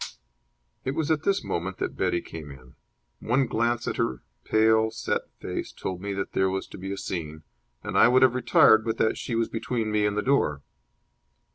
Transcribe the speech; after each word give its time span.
It 0.83 0.95
was 0.95 1.11
at 1.11 1.21
this 1.25 1.43
moment 1.43 1.77
that 1.77 1.95
Betty 1.95 2.21
came 2.21 2.49
in. 2.49 2.73
One 3.19 3.45
glance 3.45 3.87
at 3.87 3.97
her 3.97 4.23
pale, 4.45 4.89
set 4.89 5.29
face 5.39 5.71
told 5.71 6.01
me 6.01 6.11
that 6.15 6.31
there 6.33 6.49
was 6.49 6.65
to 6.69 6.79
be 6.79 6.91
a 6.91 6.97
scene, 6.97 7.43
and 7.83 7.95
I 7.95 8.07
would 8.07 8.23
have 8.23 8.33
retired, 8.33 8.83
but 8.83 8.97
that 8.97 9.15
she 9.19 9.35
was 9.35 9.47
between 9.47 9.91
me 9.91 10.07
and 10.07 10.17
the 10.17 10.23
door. 10.23 10.63